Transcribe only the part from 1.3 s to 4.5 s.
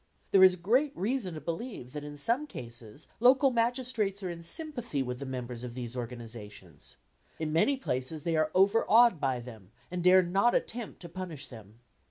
to believe that in some cases local magistrates are in